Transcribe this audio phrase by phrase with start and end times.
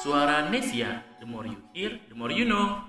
[0.00, 2.80] Suara Nesia, the more you hear, the more you know.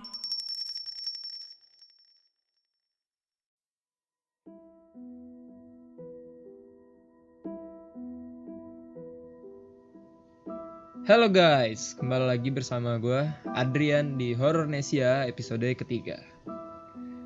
[11.03, 13.27] Halo guys, kembali lagi bersama gue
[13.59, 16.15] Adrian di Horror Nesia episode ketiga.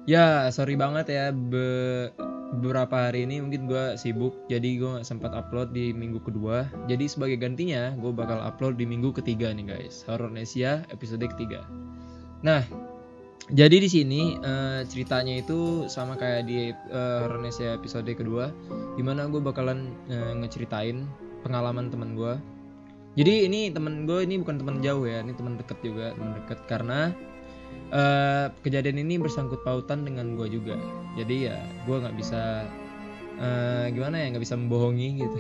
[0.09, 2.09] Ya sorry banget ya be-
[2.57, 6.65] beberapa hari ini mungkin gue sibuk jadi gue nggak sempat upload di minggu kedua.
[6.87, 11.67] Jadi sebagai gantinya gue bakal upload di minggu ketiga nih guys Horror Nesia episode ketiga.
[12.41, 12.63] Nah
[13.51, 16.73] jadi di sini eh, ceritanya itu sama kayak di
[17.43, 18.49] Nesia episode kedua,
[18.97, 21.05] di mana gue bakalan eh, ngeceritain
[21.45, 22.33] pengalaman teman gue
[23.15, 26.59] jadi ini temen gue ini bukan teman jauh ya, ini teman deket juga, teman deket
[26.67, 27.15] karena
[27.93, 30.77] eh, kejadian ini bersangkut pautan dengan gue juga.
[31.15, 32.67] Jadi ya gue nggak bisa
[33.39, 35.39] eh, gimana ya nggak bisa membohongi gitu.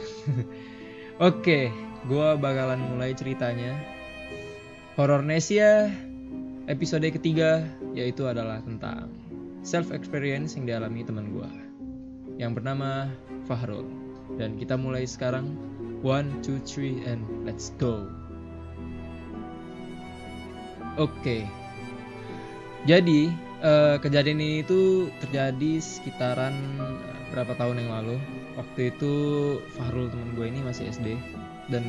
[1.27, 1.71] Oke,
[2.07, 3.75] gue bakalan mulai ceritanya.
[4.95, 5.91] Horornesia
[6.71, 9.11] episode ketiga yaitu adalah tentang
[9.65, 11.49] self experience yang dialami teman gue
[12.39, 13.11] yang bernama
[13.47, 13.87] Fahrul.
[14.35, 15.55] Dan kita mulai sekarang
[16.05, 18.05] One, two, three, and let's go.
[21.01, 21.49] Oke.
[22.85, 23.33] Jadi
[23.65, 28.17] eh, kejadian ini itu terjadi sekitaran eh, berapa tahun yang lalu.
[28.55, 29.13] Waktu itu
[29.75, 31.19] Fahrul teman gue ini masih SD
[31.67, 31.83] dan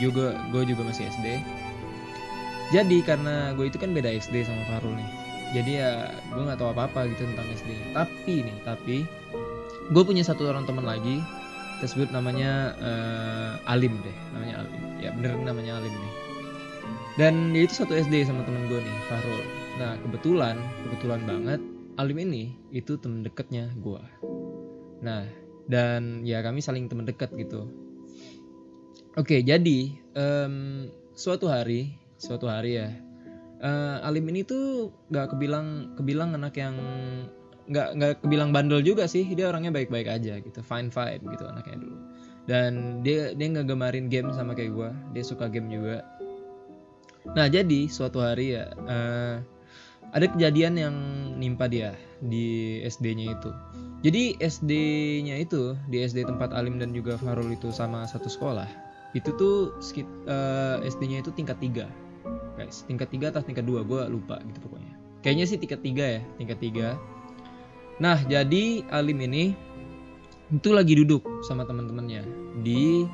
[0.00, 1.42] juga gue juga masih SD.
[2.72, 5.10] Jadi karena gue itu kan beda SD sama Fahrul nih.
[5.58, 7.70] Jadi ya gue nggak tahu apa-apa gitu tentang SD.
[7.92, 8.96] Tapi nih, tapi
[9.88, 11.24] gue punya satu orang teman lagi
[11.78, 16.14] kita sebut namanya eh, Alim deh namanya Alim ya bener namanya Alim nih
[17.16, 19.40] dan dia itu satu SD sama temen gue nih Fahrul
[19.78, 21.60] nah kebetulan kebetulan banget
[21.98, 24.02] Alim ini itu temen deketnya gue
[24.98, 25.26] nah
[25.68, 27.68] dan ya kami saling temen deket gitu.
[29.20, 32.88] Oke jadi em, suatu hari suatu hari ya
[33.60, 36.74] eh, Alim ini tuh gak kebilang kebilang anak yang
[37.68, 39.28] nggak nggak kebilang bandel juga sih.
[39.36, 41.98] Dia orangnya baik-baik aja gitu fine vibe gitu anaknya dulu.
[42.48, 46.00] Dan dia dia nggak gemarin game sama kayak gue dia suka game juga.
[47.36, 49.36] Nah jadi suatu hari ya eh,
[50.12, 50.94] ada kejadian yang
[51.36, 51.92] nimpa dia
[52.24, 53.50] di SD-nya itu.
[54.06, 59.32] Jadi SD-nya itu di SD tempat Alim dan juga Farul itu sama satu sekolah itu
[59.40, 61.88] tuh sekit, eh, SD-nya itu tingkat tiga.
[62.58, 63.80] Guys tingkat tiga atau tingkat dua?
[63.86, 64.92] Gue lupa gitu pokoknya.
[65.24, 66.88] Kayaknya sih tingkat tiga ya tingkat tiga.
[67.98, 69.56] Nah, jadi Alim ini
[70.48, 72.22] itu lagi duduk sama teman-temannya
[72.60, 73.08] di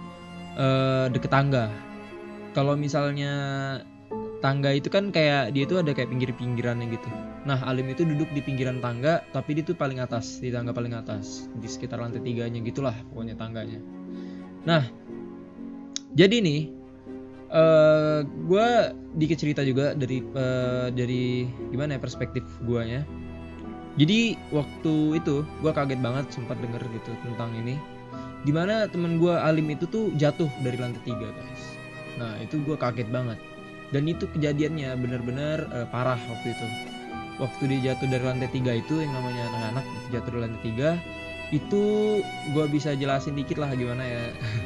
[0.59, 1.71] eh, deket tangga.
[2.55, 3.32] Kalau misalnya
[4.44, 7.09] tangga itu kan kayak dia itu ada kayak pinggir-pinggirannya gitu.
[7.49, 10.93] Nah, Alim itu duduk di pinggiran tangga, tapi dia tuh paling atas, di tangga paling
[10.93, 13.81] atas, di sekitar lantai tiganya gitulah pokoknya tangganya.
[14.69, 14.84] Nah,
[16.12, 16.60] jadi nih,
[17.55, 18.66] eh gue
[19.15, 23.06] dikit cerita juga dari eh, dari gimana ya perspektif guanya
[23.94, 27.78] jadi waktu itu gue kaget banget sempat denger gitu tentang ini
[28.43, 31.62] di mana temen gue Alim itu tuh jatuh dari lantai tiga guys
[32.19, 33.38] nah itu gue kaget banget
[33.91, 36.67] dan itu kejadiannya bener-bener eh, parah waktu itu.
[37.43, 40.91] Waktu dia jatuh dari lantai tiga itu yang namanya anak-anak jatuh dari lantai tiga
[41.53, 41.83] itu
[42.55, 44.25] gue bisa jelasin dikit lah gimana ya.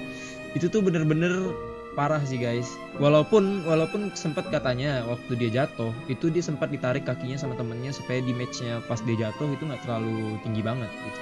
[0.57, 1.53] Itu tuh bener-bener
[1.99, 2.79] parah sih guys.
[3.03, 8.23] Walaupun walaupun sempat katanya waktu dia jatuh itu dia sempat ditarik kakinya sama temennya supaya
[8.23, 11.21] di matchnya pas dia jatuh itu nggak terlalu tinggi banget gitu.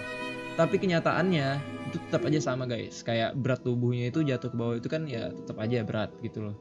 [0.57, 1.49] Tapi kenyataannya
[1.89, 3.01] itu tetap aja sama guys.
[3.01, 6.57] Kayak berat tubuhnya itu jatuh ke bawah itu kan ya tetap aja berat gitu loh.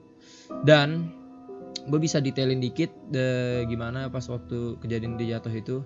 [0.63, 1.11] Dan
[1.85, 5.77] gue bisa detailin dikit de, gimana pas waktu kejadian dia jatuh itu.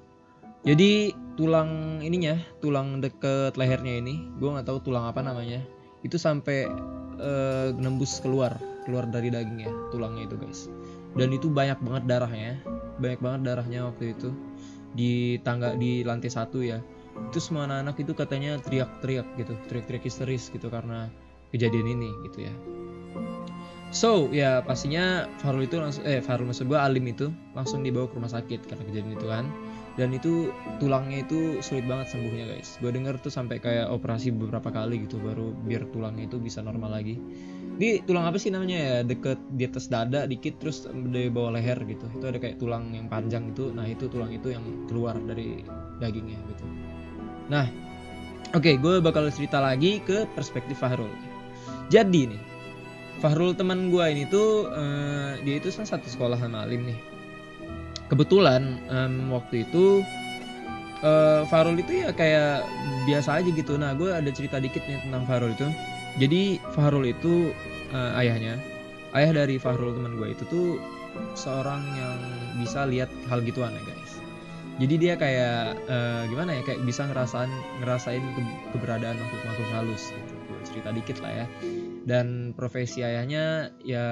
[0.68, 5.64] Jadi tulang ininya tulang deket lehernya ini gue nggak tahu tulang apa namanya
[6.04, 6.68] itu sampai
[7.20, 10.68] eh, nembus keluar keluar dari dagingnya tulangnya itu guys.
[11.16, 12.59] Dan itu banyak banget darahnya
[13.00, 14.30] banyak banget darahnya waktu itu
[15.00, 16.84] di tangga di lantai satu ya.
[17.32, 21.12] Itu semua anak-anak itu katanya teriak-teriak gitu teriak-teriak histeris gitu karena
[21.52, 22.53] kejadian ini gitu ya
[23.90, 28.16] so ya pastinya Farul itu langsung eh Farul maksud gue Alim itu langsung dibawa ke
[28.18, 29.46] rumah sakit karena kejadian itu kan.
[30.00, 30.47] Dan itu
[30.80, 32.80] tulangnya itu sulit banget sembuhnya guys.
[32.80, 36.96] Gue denger tuh sampai kayak operasi beberapa kali gitu baru biar tulangnya itu bisa normal
[36.96, 37.20] lagi.
[37.76, 38.96] Di tulang apa sih namanya ya?
[39.03, 42.08] Deket di atas dada dikit terus di bawah leher gitu.
[42.16, 43.76] Itu ada kayak tulang yang panjang itu.
[43.76, 45.68] Nah itu tulang itu yang keluar dari
[46.00, 46.64] dagingnya gitu.
[47.52, 47.68] Nah
[48.56, 51.12] oke gue bakal cerita lagi ke perspektif Fahrul
[51.90, 52.42] jadi nih
[53.20, 57.00] Fahrul teman gue ini tuh eh, dia itu kan satu sekolah sama Alim nih
[58.08, 60.02] kebetulan em, waktu itu
[61.04, 62.66] eh, Farul itu ya kayak
[63.06, 63.78] biasa aja gitu.
[63.80, 65.68] Nah, gue ada cerita dikit nih tentang Farul itu.
[66.18, 67.54] Jadi Farul itu
[67.94, 68.58] eh, ayahnya
[69.14, 70.78] ayah dari Fahrul teman gue itu tuh
[71.34, 72.18] seorang yang
[72.62, 74.14] bisa lihat hal gituan ya guys
[74.78, 77.50] jadi dia kayak eh, gimana ya kayak bisa ngerasain
[77.82, 81.46] ngerasain ke- keberadaan makhluk makhluk halus gitu Gua cerita dikit lah ya
[82.07, 84.05] dan profesi ayahnya ya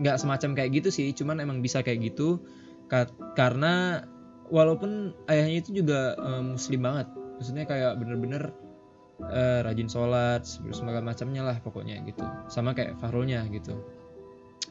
[0.00, 2.40] nggak semacam kayak gitu sih cuman emang bisa kayak gitu.
[2.90, 4.02] Ka- karena
[4.50, 7.06] walaupun ayahnya itu juga eh, muslim banget.
[7.38, 8.52] Maksudnya kayak bener-bener
[9.30, 12.24] eh, rajin sholat segala macamnya lah pokoknya gitu.
[12.48, 13.76] Sama kayak Fahrulnya gitu.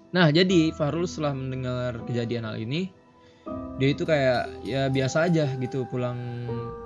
[0.10, 2.90] Nah jadi Fahrul setelah mendengar kejadian hal ini
[3.80, 6.20] dia itu kayak ya biasa aja gitu pulang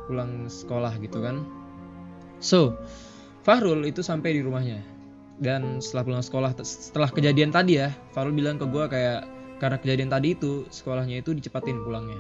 [0.06, 1.42] pulang sekolah gitu kan.
[2.44, 2.76] So
[3.44, 4.80] Fahrul itu sampai di rumahnya.
[5.44, 9.28] Dan setelah pulang sekolah setelah kejadian tadi ya Fahrul bilang ke gue kayak
[9.60, 12.20] karena kejadian tadi itu sekolahnya itu dicepatin pulangnya.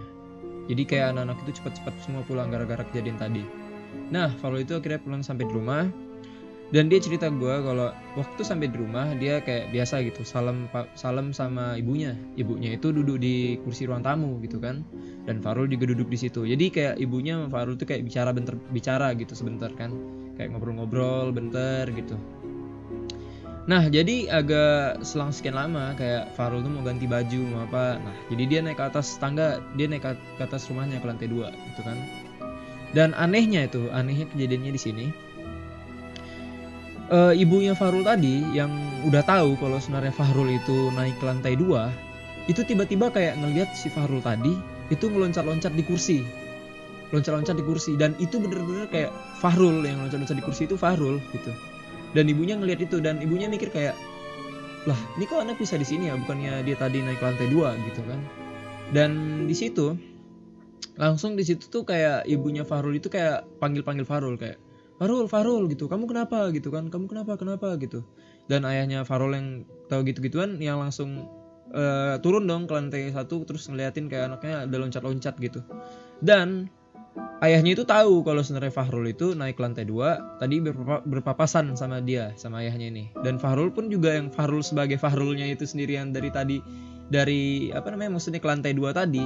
[0.68, 3.44] Jadi kayak anak-anak itu cepat-cepat semua pulang gara-gara kejadian tadi.
[4.12, 5.88] Nah Fahrul itu akhirnya pulang sampai di rumah.
[6.74, 10.66] Dan dia cerita gue kalau waktu sampai di rumah dia kayak biasa gitu salam
[10.98, 12.18] salam sama ibunya.
[12.36, 14.84] Ibunya itu duduk di kursi ruang tamu gitu kan.
[15.24, 16.44] Dan Farul juga duduk di situ.
[16.44, 19.94] Jadi kayak ibunya sama Farul tuh kayak bicara bentar bicara gitu sebentar kan
[20.38, 22.18] kayak ngobrol-ngobrol bentar gitu.
[23.64, 28.02] Nah jadi agak selang sekian lama kayak Farul tuh mau ganti baju mau apa.
[28.02, 31.54] Nah jadi dia naik ke atas tangga dia naik ke atas rumahnya ke lantai dua
[31.72, 31.96] gitu kan.
[32.92, 35.06] Dan anehnya itu anehnya kejadiannya di sini
[37.14, 38.72] eh, ibunya Fahrul tadi yang
[39.06, 41.94] udah tahu kalau sebenarnya Fahrul itu naik ke lantai dua
[42.50, 44.52] itu tiba-tiba kayak ngelihat si Fahrul tadi
[44.92, 46.20] itu meloncat-loncat di kursi
[47.14, 51.54] loncat-loncat di kursi dan itu bener-bener kayak Fahrul yang loncat-loncat di kursi itu Fahrul gitu
[52.18, 53.94] dan ibunya ngelihat itu dan ibunya mikir kayak
[54.84, 58.02] lah ini kok anak bisa di sini ya bukannya dia tadi naik lantai dua gitu
[58.04, 58.20] kan
[58.92, 59.12] dan
[59.46, 59.96] di situ
[61.00, 64.60] langsung di situ tuh kayak ibunya Fahrul itu kayak panggil-panggil Fahrul kayak
[65.04, 65.90] Farul, Farul gitu.
[65.90, 66.88] Kamu kenapa gitu kan?
[66.88, 67.36] Kamu kenapa?
[67.36, 68.06] Kenapa gitu.
[68.48, 71.28] Dan ayahnya Farul yang tahu gitu-gituan yang langsung
[71.74, 75.60] eh, turun dong ke lantai satu terus ngeliatin kayak anaknya ada loncat-loncat gitu.
[76.22, 76.72] Dan
[77.44, 82.32] ayahnya itu tahu kalau sebenarnya Fahrul itu naik lantai dua tadi berpapa- berpapasan sama dia
[82.40, 83.04] sama ayahnya ini.
[83.22, 86.58] Dan Fahrul pun juga yang Fahrul sebagai Fahrulnya itu sendirian dari tadi
[87.12, 89.22] dari apa namanya maksudnya ke lantai dua tadi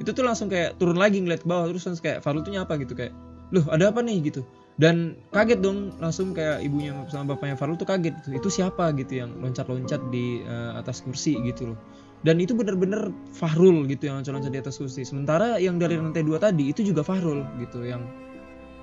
[0.00, 2.80] itu tuh langsung kayak turun lagi ngeliat ke bawah terus langsung kayak Fahrul tuh nyapa
[2.80, 3.12] gitu kayak
[3.50, 4.46] loh ada apa nih gitu
[4.80, 8.28] dan kaget dong langsung kayak ibunya sama bapaknya Farul tuh kaget gitu.
[8.40, 11.78] itu siapa gitu yang loncat-loncat di eh, atas kursi gitu loh
[12.20, 15.08] dan itu bener-bener Fahrul gitu yang loncat-loncat di atas kursi.
[15.08, 18.04] Sementara yang dari lantai dua tadi itu juga Fahrul gitu yang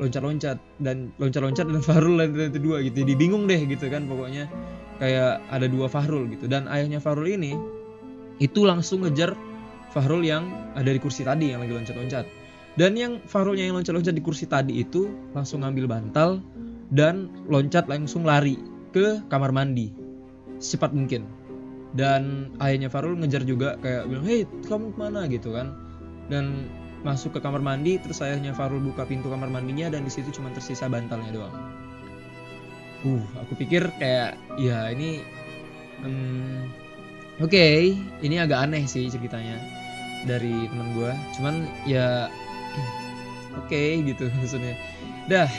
[0.02, 0.58] loncat-loncat.
[0.82, 3.06] Dan loncat-loncat dan Fahrul dari lantai dua gitu.
[3.06, 4.50] Jadi bingung deh gitu kan pokoknya.
[4.98, 6.50] Kayak ada dua Fahrul gitu.
[6.50, 7.54] Dan ayahnya Fahrul ini
[8.42, 9.38] itu langsung ngejar
[9.94, 12.26] Fahrul yang ada di kursi tadi yang lagi loncat-loncat.
[12.74, 16.42] Dan yang Fahrulnya yang loncat-loncat di kursi tadi itu langsung ngambil bantal
[16.90, 18.58] dan loncat langsung lari
[18.98, 19.94] ke kamar mandi.
[20.58, 21.37] Secepat mungkin.
[21.96, 25.72] Dan ayahnya Farul ngejar juga kayak bilang, hei kamu ke mana gitu kan.
[26.28, 26.68] Dan
[27.06, 30.52] masuk ke kamar mandi terus ayahnya Farul buka pintu kamar mandinya dan di situ cuma
[30.52, 31.56] tersisa bantalnya doang.
[33.06, 35.22] Uh, aku pikir kayak ya ini
[36.02, 36.68] hmm,
[37.40, 37.68] oke,
[38.26, 39.62] ini agak aneh sih ceritanya
[40.26, 41.12] dari teman gue.
[41.40, 41.56] Cuman
[41.86, 42.28] ya
[43.64, 44.76] oke gitu maksudnya
[45.30, 45.50] dah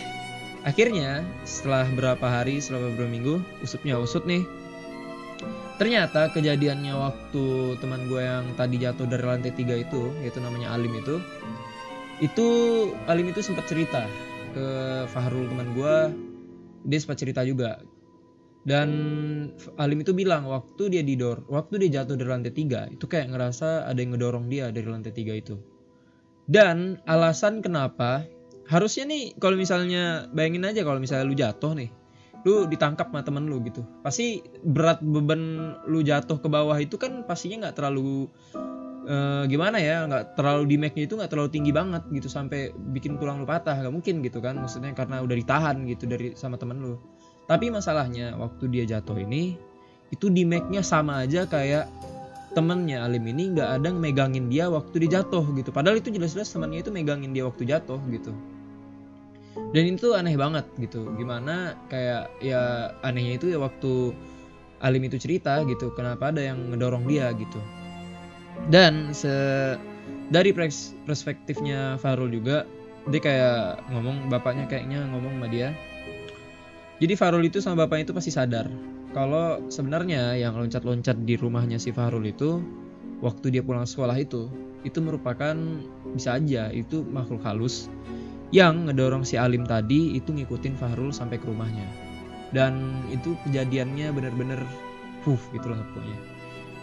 [0.67, 4.43] akhirnya setelah berapa hari setelah beberapa minggu usupnya usut nih
[5.79, 10.93] ternyata kejadiannya waktu teman gue yang tadi jatuh dari lantai tiga itu yaitu namanya Alim
[10.99, 11.23] itu
[12.19, 12.47] itu
[13.07, 14.03] Alim itu sempat cerita
[14.53, 14.67] ke
[15.11, 15.97] Fahrul teman gue.
[16.87, 17.79] Dia sempat cerita juga.
[18.67, 18.91] Dan
[19.79, 23.87] Alim itu bilang waktu dia didor waktu dia jatuh dari lantai tiga itu kayak ngerasa
[23.87, 25.57] ada yang ngedorong dia dari lantai tiga itu.
[26.49, 28.27] Dan alasan kenapa
[28.69, 31.89] harusnya nih kalau misalnya bayangin aja kalau misalnya lu jatuh nih,
[32.47, 33.83] lu ditangkap sama temen lu gitu.
[34.03, 38.31] Pasti berat beban lu jatuh ke bawah itu kan pastinya nggak terlalu
[39.09, 43.19] eh, gimana ya, nggak terlalu di nya itu nggak terlalu tinggi banget gitu sampai bikin
[43.19, 44.59] tulang lu patah, nggak mungkin gitu kan.
[44.59, 46.95] Maksudnya karena udah ditahan gitu dari sama temen lu.
[47.49, 49.57] Tapi masalahnya waktu dia jatuh ini
[50.13, 51.89] itu di nya sama aja kayak
[52.57, 56.81] temennya Alim ini nggak ada megangin dia waktu dia jatuh gitu padahal itu jelas-jelas temannya
[56.81, 58.33] itu megangin dia waktu jatuh gitu
[59.55, 61.09] dan itu aneh banget gitu.
[61.17, 64.13] Gimana kayak ya anehnya itu ya waktu
[64.79, 67.59] Alim itu cerita gitu kenapa ada yang ngedorong dia gitu.
[68.71, 69.33] Dan se
[70.31, 72.69] dari pers- perspektifnya Farul juga
[73.09, 75.75] dia kayak ngomong bapaknya kayaknya ngomong sama dia.
[76.99, 78.67] Jadi Farul itu sama bapaknya itu pasti sadar
[79.17, 82.61] kalau sebenarnya yang loncat-loncat di rumahnya si Fahrul itu
[83.25, 84.53] waktu dia pulang sekolah itu
[84.85, 85.57] itu merupakan
[86.13, 87.89] bisa aja itu makhluk halus
[88.49, 91.85] yang ngedorong si Alim tadi itu ngikutin Fahrul sampai ke rumahnya.
[92.49, 94.61] Dan itu kejadiannya bener-bener
[95.21, 96.19] puff gitulah pokoknya.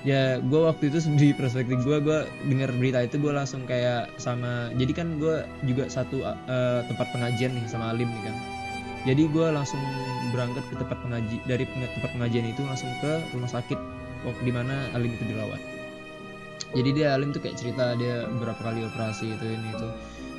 [0.06, 4.70] Ya gue waktu itu di perspektif gue gue dengar berita itu gue langsung kayak sama
[4.78, 8.36] jadi kan gue juga satu uh, tempat pengajian nih sama Alim nih kan.
[9.06, 9.82] Jadi gue langsung
[10.34, 13.78] berangkat ke tempat pengaji dari tempat pengajian itu langsung ke rumah sakit
[14.42, 15.62] di mana Alim itu dirawat.
[16.74, 19.90] Jadi dia Alim tuh kayak cerita dia beberapa kali operasi itu ini itu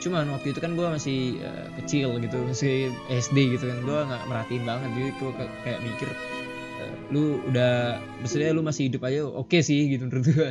[0.02, 3.78] cuman waktu itu kan gue masih uh, kecil gitu masih SD gitu kan.
[3.84, 4.88] Gue nggak merhatiin banget.
[4.94, 5.30] Jadi gue
[5.64, 6.10] kayak mikir
[7.10, 10.48] lu udah maksudnya lu masih hidup aja oke okay sih gitu menurut gue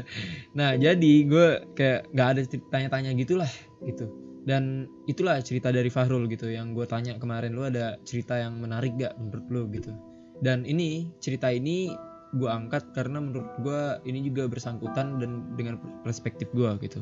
[0.55, 3.51] nah jadi gue kayak nggak ada tanya-tanya gitulah
[3.83, 4.07] gitu.
[4.45, 8.93] Dan itulah cerita dari Fahrul gitu yang gue tanya kemarin lu ada cerita yang menarik
[8.93, 9.61] gak menurut lu?
[9.73, 9.89] gitu.
[10.37, 11.89] Dan ini cerita ini
[12.37, 17.01] gue angkat karena menurut gue ini juga bersangkutan dan dengan perspektif gue gitu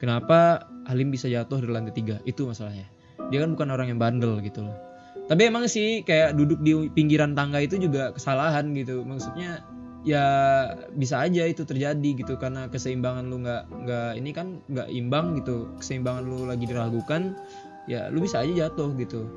[0.00, 2.16] kenapa Halim bisa jatuh dari lantai tiga?
[2.24, 2.88] Itu masalahnya.
[3.28, 4.74] Dia kan bukan orang yang bandel gitu loh.
[5.30, 9.06] Tapi emang sih kayak duduk di pinggiran tangga itu juga kesalahan gitu.
[9.06, 9.62] Maksudnya
[10.02, 10.24] ya
[10.96, 12.34] bisa aja itu terjadi gitu.
[12.34, 15.70] Karena keseimbangan lu nggak nggak ini kan nggak imbang gitu.
[15.78, 17.38] Keseimbangan lu lagi diragukan
[17.86, 19.30] ya lu bisa aja jatuh gitu.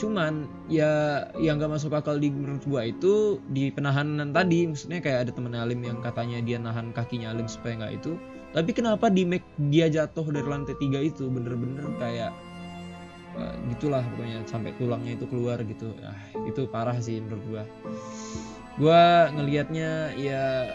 [0.00, 4.64] Cuman ya yang gak masuk akal di menurut gua itu di penahanan tadi.
[4.64, 8.16] Maksudnya kayak ada temen Alim yang katanya dia nahan kakinya Alim supaya nggak itu
[8.54, 11.26] tapi kenapa di make dia jatuh dari lantai tiga itu?
[11.26, 12.30] Bener-bener kayak
[13.34, 15.90] uh, gitulah pokoknya sampai tulangnya itu keluar gitu.
[16.06, 16.14] Ah,
[16.46, 17.64] itu parah sih menurut gua.
[18.78, 19.02] Gua
[19.34, 20.70] ngelihatnya ya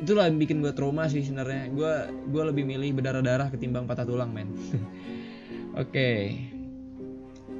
[0.00, 1.68] itulah yang bikin gua trauma sih sebenarnya.
[1.76, 4.48] Gua gua lebih milih berdarah-darah ketimbang patah tulang men.
[5.76, 5.92] Oke.
[5.92, 6.20] Okay.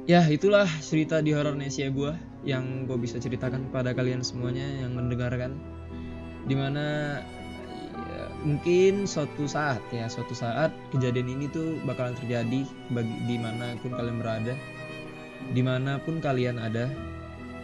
[0.03, 4.99] ya itulah cerita di horror Nesia gua yang gue bisa ceritakan kepada kalian semuanya yang
[4.99, 5.55] mendengarkan.
[6.43, 7.19] Di mana
[8.43, 13.95] mungkin suatu saat ya suatu saat kejadian ini tuh bakalan terjadi bagi di mana pun
[13.95, 14.53] kalian berada
[15.55, 16.91] di mana pun kalian ada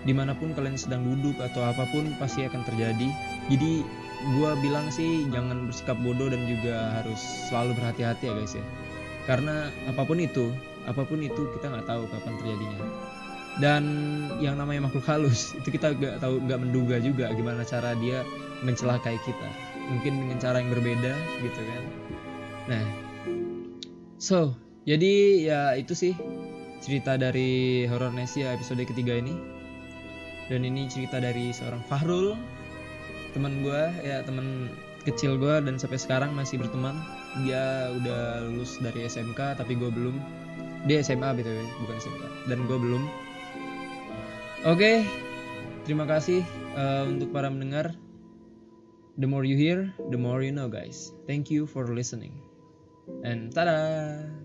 [0.07, 3.09] di mana pun kalian sedang duduk atau apa pun pasti akan terjadi.
[3.51, 3.83] Jadi
[4.35, 7.19] gue bilang sih jangan bersikap bodoh dan juga harus
[7.51, 8.65] selalu berhati-hati ya guys ya.
[9.27, 10.51] Karena apa pun itu
[10.87, 12.79] apa pun itu kita nggak tahu kapan terjadinya.
[13.59, 13.83] Dan
[14.39, 18.23] yang namanya makhluk halus itu kita nggak tahu nggak menduga juga gimana cara dia
[18.63, 21.83] mencelakai kita mungkin dengan cara yang berbeda gitu kan.
[22.69, 22.85] Nah
[24.21, 24.53] so
[24.87, 25.13] jadi
[25.45, 26.13] ya itu sih
[26.79, 29.35] cerita dari Horror Nesia episode ketiga ini.
[30.49, 32.33] Dan ini cerita dari seorang Fahrul
[33.37, 34.73] teman gue ya teman
[35.05, 36.97] kecil gue dan sampai sekarang masih berteman.
[37.45, 40.17] Dia udah lulus dari SMK tapi gue belum.
[40.89, 43.03] Dia SMA btw bukan SMK dan gue belum.
[44.65, 44.97] Oke okay,
[45.85, 46.41] terima kasih
[46.73, 47.93] uh, untuk para mendengar
[49.19, 51.11] the more you hear, the more you know, guys.
[51.27, 52.39] Thank you for listening.
[53.23, 54.38] And tada!